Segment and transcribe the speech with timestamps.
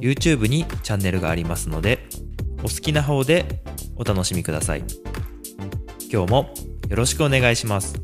[0.00, 2.08] YouTube にチャンネルがありますので
[2.60, 3.62] お好きな方で
[3.96, 4.84] お楽しみください。
[6.10, 6.54] 今日も
[6.88, 8.00] よろしくお願いします。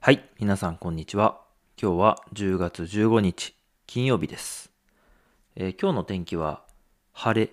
[0.00, 1.40] はい皆さんこんにちは。
[1.80, 3.54] 今日は10月15日
[3.86, 4.70] 金曜日です、
[5.56, 6.62] えー今日の天気は
[7.12, 7.52] 晴れ。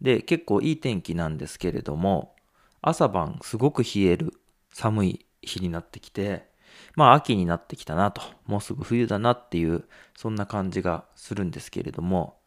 [0.00, 2.34] で結構いい天気なんですけれども
[2.82, 4.32] 朝晩すごく冷える
[4.72, 6.53] 寒い日になってきて
[6.96, 9.84] まあ秋になってきたなともうすぐ冬だなっていう
[10.16, 12.38] そんな感じがするんですけれども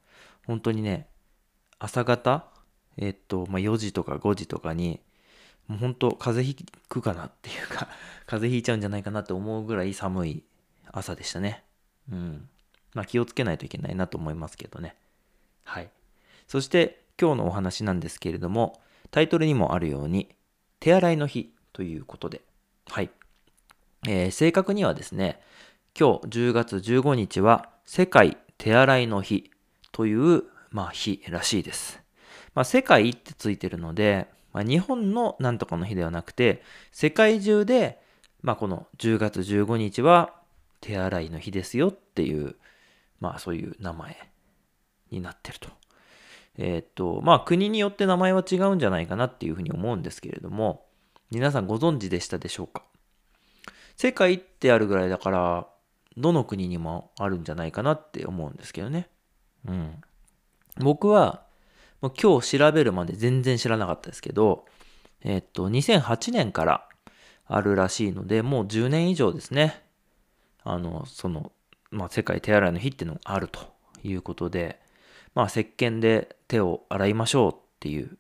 [0.45, 1.08] 本当にね
[1.80, 2.45] 朝方
[2.98, 5.00] えっと、まあ、4時とか5時とかに
[5.68, 7.88] もう本当風邪ひくかなっていうか
[8.25, 10.44] 風邪ひいちゃうんじゃないかなって思うぐらい寒い
[10.92, 11.64] 朝でしたね。
[12.12, 12.50] うん。
[12.94, 14.95] まあ気をつけないといけないなと思いますけどね。
[15.64, 15.92] はい。
[16.48, 18.81] そして今日のお話なんですけれども
[19.12, 20.34] タイトルにもあるように
[20.80, 22.42] 手洗いの日ということで。
[22.90, 23.09] はい、
[24.08, 25.39] えー正確にはですね
[26.00, 29.52] 今日10月15日は世界手洗いの日
[29.91, 32.02] という、まあ、日らしいです、
[32.55, 38.00] まあ、世界ってついてるので、まあ、日本のなんとかの日ではなくて世界中で、
[38.41, 40.33] まあ、この10月15日は
[40.80, 42.55] 手洗いの日ですよっていう
[43.19, 44.30] まあそういう名前
[45.11, 45.69] になってると。
[46.59, 50.85] えーっと、まあ国によって名前は違うんじゃないかなっていうふうに思うんですけれども、
[51.31, 52.83] 皆さんご存知でしたでしょうか？
[53.98, 55.67] 世界ってあるぐらいだから、
[56.16, 59.09] どの国にもあるんじゃないかなって思うんですけどね。
[59.67, 60.02] うん。
[60.78, 61.44] 僕は、
[62.02, 64.66] 今日調べるまで全然知らなかったですけど、
[65.24, 66.88] えっと、2008年から
[67.47, 69.84] あるらしいので、もう10年以上ですね。
[70.64, 71.52] あの、その、
[71.90, 73.59] まあ、世界手洗いの日っていうのがあると
[74.03, 74.79] いうことで、
[75.34, 78.18] まあ、石鹸で手を洗いましょうっていう、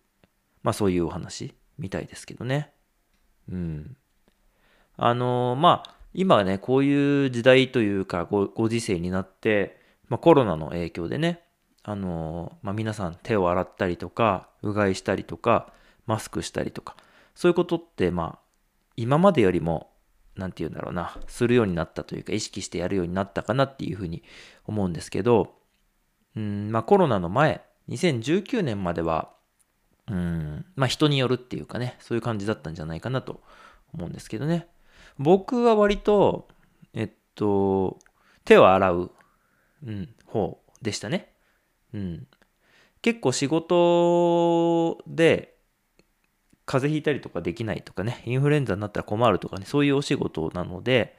[0.63, 2.71] まあ、そういうお話みたいですけどね。
[3.51, 3.95] うん。
[4.97, 11.43] あのまあ、今ね、こういう時代というか、ごご時世になって、まあ、コロナの影響でね、
[11.83, 15.71] あのまあ、皆さん手を洗ったりとか、うがいしたりとか、
[16.07, 16.95] マスクしたりとか、
[17.35, 18.39] そういうことって、まあ、
[18.95, 19.91] 今までよりも、
[20.35, 24.23] なんて言うんだろうな、するようになったというか、意識してやるようになったかなっていうふうに
[24.65, 25.53] 思うんですけど、
[26.35, 29.31] うん、まあコロナの前、2019年までは、
[30.09, 33.41] うん、まあ人によるっていうかね、そういう感じだったんじゃないかなと
[33.93, 34.67] 思うんですけどね。
[35.19, 36.47] 僕は割と、
[36.93, 37.99] えっと、
[38.45, 39.11] 手を洗う、
[39.85, 41.33] うん、方でしたね。
[41.93, 42.27] うん。
[43.01, 45.57] 結構仕事で
[46.65, 51.17] 風邪ひいたりとかできないとかね、インフルエンザになったら困るとかね、そういうお仕事なので、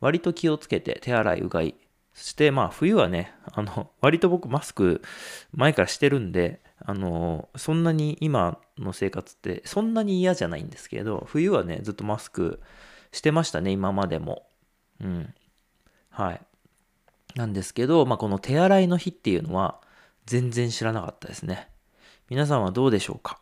[0.00, 1.74] 割と気をつけて手洗い、うがい、
[2.12, 5.00] そしてまあ冬はね、あの、割と僕マスク
[5.52, 12.60] 前からしてるんで、あの、そんなに今の生活ってそんなに嫌じゃないんですけど、冬はね、ずっとマスク
[13.12, 14.46] してましたね、今までも。
[15.00, 15.34] うん。
[16.10, 16.40] はい。
[17.34, 19.80] なんですけど、まあこの手洗いの日っていうのは
[20.26, 21.68] 全然知らなかったですね。
[22.28, 23.38] 皆さんはどうでしょうか？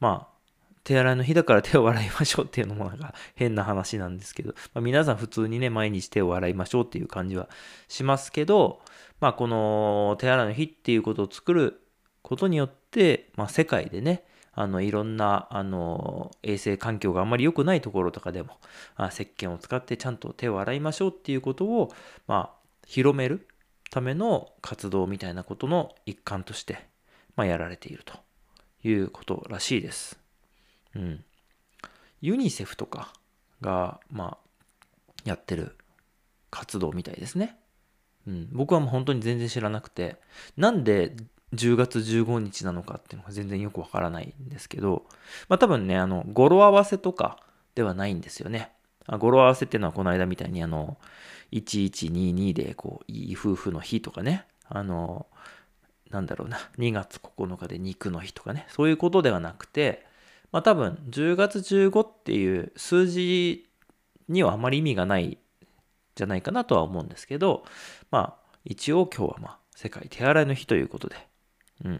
[0.00, 0.38] まあ、
[0.84, 7.48] 手洗いの日だから 手を洗いましょうっていうのもなんか変な話なんですけど、まあ、皆さん普通にね、毎日手を洗いましょうっていう感じは
[7.88, 8.80] しますけど、
[9.20, 11.80] まあこの手洗いの日っていうことを作る
[12.22, 14.24] ことによって、まあ世界でね、
[14.60, 18.58] あのいろんなあの衛生環境があんまり良くないところとかでも
[18.96, 21.94] あ石鹸を使ってちゃんと手を洗いましょうっていうことを、
[22.26, 23.46] まあ、広める
[23.92, 26.88] ための活動みたいなことの一環として、
[27.36, 28.14] まあ、やられていると
[28.82, 30.18] いうことらしいです。
[30.96, 31.24] うん。
[32.20, 33.12] ユニセフとか
[33.60, 34.38] が、まあ、
[35.24, 35.76] やってる
[36.50, 37.56] 活動みたいですね。
[38.26, 38.48] うん。
[38.50, 40.16] 僕はもう本当に全然知らなくて、
[40.56, 41.14] なんで
[41.54, 45.04] 10月15日なのかっていうのが全然よくわからないんですけど、
[45.48, 47.38] まあ多分ね、あの、語呂合わせとか
[47.74, 48.72] ではないんですよね。
[49.06, 50.98] あ語呂合わせっていうのはこの間みたいにあの、
[51.52, 55.26] 1122でこう、いい夫婦の日とかね、あの、
[56.10, 60.06] なんだろうな、2月9日で肉の日とかね、そういうことではなくて、
[60.52, 63.66] まあ多分10月15っていう数字
[64.28, 65.38] にはあまり意味がない
[66.14, 67.64] じゃないかなとは思うんですけど、
[68.10, 71.16] まあ一応今日はまあ世界手洗いの日ということで、
[71.84, 71.92] うん。
[71.92, 71.98] ま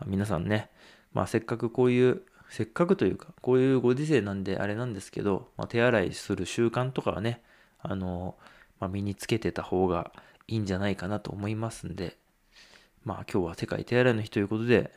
[0.00, 0.70] あ、皆さんね、
[1.12, 7.42] まあせっかくこういう、せっかくというか、こういうご時世なんであれなんですけど、まあ、手洗いする習慣とかはね、
[7.80, 8.36] あの、
[8.80, 10.12] ま、身につけてた方が
[10.48, 12.16] いいんじゃないかなと思いますんで、
[13.04, 14.90] まあ今日は世界手洗いの日ということで、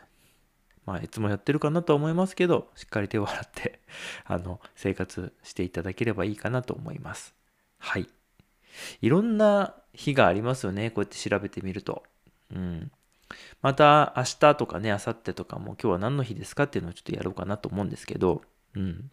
[0.86, 3.80] まあいつもやってるかなとは思いますけど、しっかり手を洗って
[4.26, 7.34] あの、生活していただければいいかなと思います。
[7.78, 8.10] はい。
[9.02, 12.04] いろんな日がありますよね、こうやって調べてみると。
[12.52, 12.92] うん。
[13.62, 18.42] また明日とかね、明後日とかも今日は何の日ですかっていうのをちょっとやろうかなと思うんですけど、
[18.76, 19.10] うん。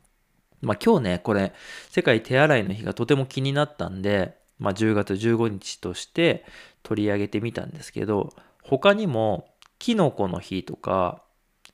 [0.60, 1.52] まあ今日ね、これ、
[1.88, 6.44] 世界手洗いの日がとても気になったんで、まあ10月15日として
[6.82, 11.22] 取り上げてみたんですけど、他にも、キノコの日とか、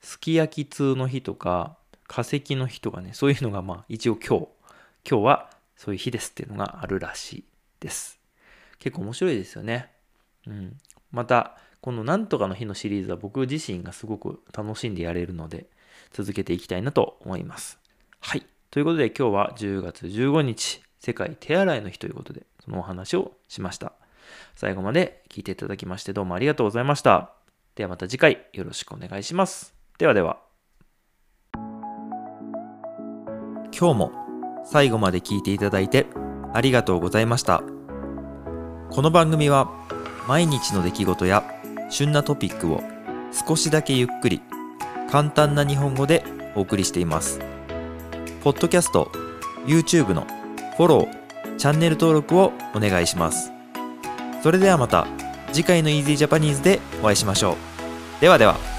[0.01, 1.77] すき焼き痛の日とか、
[2.07, 4.49] 化石の日とかね、そういうのがまあ一応今日、
[5.09, 7.45] 今日はそういう日ですっていうのがあるらしい
[7.81, 8.21] です。
[8.79, 9.91] 結構面白いですよね。
[10.47, 10.79] うん。
[11.11, 15.67] また、このなんとかの日のシリーズは僕自身がすごく楽しんでやれるので、
[16.13, 17.79] 続けていきたいなと思います。
[18.19, 18.45] はい。
[18.73, 23.93] ということで今日は10月15日、世界手洗いの日ということで、そのお話をしました。
[24.57, 27.31] 最後まで聞いていただきましてどうもありがとうございました。
[27.77, 29.73] ではまた次回よろしくお願いします。
[29.97, 30.41] ではでは。
[33.71, 34.11] 今日も
[34.65, 36.07] 最後まで聞いていただいて
[36.53, 37.63] ありがとうございました。
[38.91, 39.71] この番組は
[40.27, 41.56] 毎日の出来事や
[41.89, 42.83] 旬なトピックを
[43.47, 44.43] 少しだけゆっくり
[45.11, 46.25] 簡単な日本語で
[46.55, 47.41] お送りしています。
[48.43, 49.11] ポッドキャスト、
[49.67, 50.27] YouTube の
[50.77, 53.53] フォロー、チャンネル登録をお願いします。
[54.43, 55.07] それではまた
[55.53, 58.21] 次回の Easy Japanese でお会いしましょう。
[58.21, 58.76] ではでは。